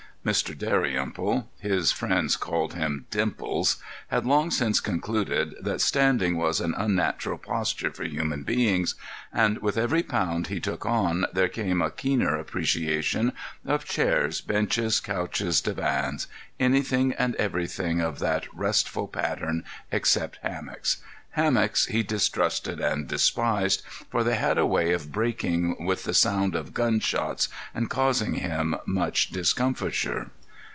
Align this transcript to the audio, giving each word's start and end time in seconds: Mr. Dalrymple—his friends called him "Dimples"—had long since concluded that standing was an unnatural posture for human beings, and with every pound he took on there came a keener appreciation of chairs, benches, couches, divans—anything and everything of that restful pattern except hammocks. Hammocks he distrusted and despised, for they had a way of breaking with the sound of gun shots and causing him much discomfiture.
Mr. 0.23 0.55
Dalrymple—his 0.55 1.91
friends 1.91 2.37
called 2.37 2.75
him 2.75 3.07
"Dimples"—had 3.09 4.23
long 4.23 4.51
since 4.51 4.79
concluded 4.79 5.55
that 5.59 5.81
standing 5.81 6.37
was 6.37 6.61
an 6.61 6.75
unnatural 6.75 7.39
posture 7.39 7.89
for 7.89 8.03
human 8.03 8.43
beings, 8.43 8.93
and 9.33 9.57
with 9.63 9.77
every 9.79 10.03
pound 10.03 10.45
he 10.45 10.59
took 10.59 10.85
on 10.85 11.25
there 11.33 11.47
came 11.49 11.81
a 11.81 11.89
keener 11.89 12.37
appreciation 12.37 13.33
of 13.65 13.83
chairs, 13.83 14.41
benches, 14.41 14.99
couches, 14.99 15.59
divans—anything 15.61 17.13
and 17.13 17.33
everything 17.37 17.99
of 17.99 18.19
that 18.19 18.45
restful 18.53 19.07
pattern 19.07 19.63
except 19.91 20.37
hammocks. 20.43 20.97
Hammocks 21.35 21.85
he 21.85 22.03
distrusted 22.03 22.81
and 22.81 23.07
despised, 23.07 23.81
for 24.09 24.21
they 24.21 24.35
had 24.35 24.57
a 24.57 24.65
way 24.65 24.91
of 24.91 25.13
breaking 25.13 25.77
with 25.85 26.03
the 26.03 26.13
sound 26.13 26.55
of 26.55 26.73
gun 26.73 26.99
shots 26.99 27.47
and 27.73 27.89
causing 27.89 28.33
him 28.33 28.75
much 28.85 29.29
discomfiture. 29.29 30.29